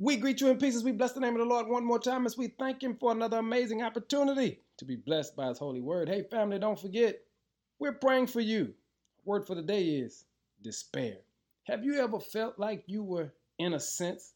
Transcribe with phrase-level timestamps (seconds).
[0.00, 1.98] We greet you in peace as we bless the name of the Lord one more
[1.98, 5.80] time as we thank Him for another amazing opportunity to be blessed by His holy
[5.80, 6.08] word.
[6.08, 7.18] Hey, family, don't forget,
[7.80, 8.72] we're praying for you.
[9.24, 10.24] Word for the day is
[10.62, 11.16] despair.
[11.64, 14.34] Have you ever felt like you were in a sense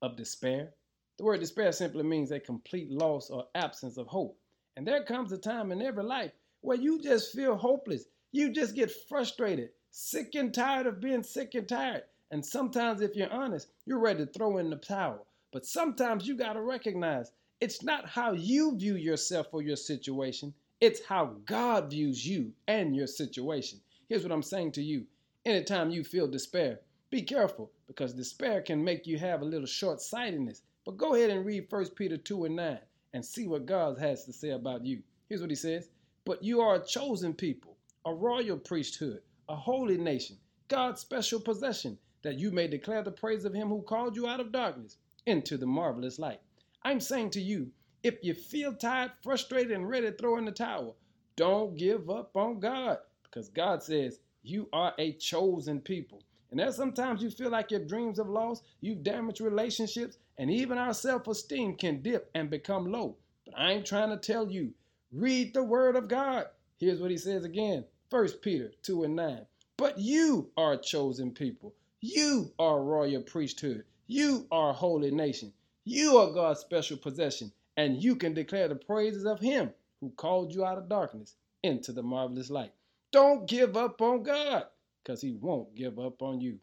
[0.00, 0.70] of despair?
[1.18, 4.38] The word despair simply means a complete loss or absence of hope.
[4.78, 6.32] And there comes a time in every life
[6.62, 8.06] where you just feel hopeless.
[8.32, 12.04] You just get frustrated, sick and tired of being sick and tired.
[12.32, 15.26] And sometimes, if you're honest, you're ready to throw in the towel.
[15.52, 20.54] But sometimes you got to recognize it's not how you view yourself or your situation,
[20.80, 23.82] it's how God views you and your situation.
[24.08, 25.06] Here's what I'm saying to you
[25.44, 30.00] anytime you feel despair, be careful because despair can make you have a little short
[30.00, 30.62] sightedness.
[30.86, 32.78] But go ahead and read 1 Peter 2 and 9
[33.12, 35.02] and see what God has to say about you.
[35.28, 35.90] Here's what he says
[36.24, 40.38] But you are a chosen people, a royal priesthood, a holy nation,
[40.68, 44.40] God's special possession that you may declare the praise of him who called you out
[44.40, 46.40] of darkness into the marvelous light.
[46.82, 47.70] I'm saying to you,
[48.02, 50.96] if you feel tired, frustrated, and ready to throw in the towel,
[51.36, 56.22] don't give up on God because God says you are a chosen people.
[56.50, 60.76] And there's sometimes you feel like your dreams have lost, you've damaged relationships, and even
[60.78, 63.16] our self esteem can dip and become low.
[63.46, 64.72] But I ain't trying to tell you.
[65.12, 66.46] Read the word of God.
[66.78, 69.46] Here's what he says again 1 Peter 2 and 9.
[69.76, 73.84] But you are a chosen people you are a royal priesthood.
[74.08, 75.52] You are a holy nation.
[75.84, 80.52] You are God's special possession, and you can declare the praises of Him who called
[80.52, 82.72] you out of darkness into the marvelous light.
[83.12, 84.64] Don't give up on God,
[85.02, 86.58] because He won't give up on you.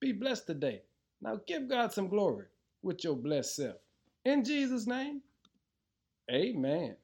[0.00, 0.82] Be blessed today.
[1.20, 2.46] Now give God some glory
[2.82, 3.76] with your blessed self.
[4.24, 5.22] In Jesus' name,
[6.30, 6.96] amen.